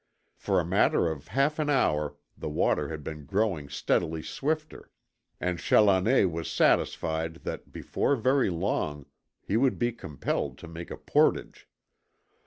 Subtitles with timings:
[0.35, 4.89] For a matter of half an hour the water had been growing steadily swifter,
[5.39, 9.05] and Challoner was satisfied that before very long
[9.43, 11.69] he would be compelled to make a portage.